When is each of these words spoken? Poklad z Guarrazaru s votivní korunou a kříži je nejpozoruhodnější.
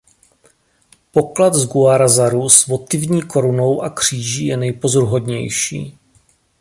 Poklad 1.11 1.53
z 1.55 1.65
Guarrazaru 1.67 2.49
s 2.49 2.67
votivní 2.67 3.21
korunou 3.21 3.81
a 3.83 3.89
kříži 3.89 4.45
je 4.45 4.57
nejpozoruhodnější. 4.57 5.97